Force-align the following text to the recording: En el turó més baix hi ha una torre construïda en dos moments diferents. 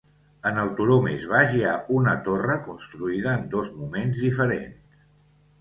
En 0.51 0.55
el 0.61 0.71
turó 0.79 0.95
més 1.07 1.27
baix 1.33 1.53
hi 1.57 1.61
ha 1.67 1.75
una 1.99 2.15
torre 2.29 2.57
construïda 2.71 3.37
en 3.41 3.47
dos 3.55 3.71
moments 3.83 4.27
diferents. 4.29 5.25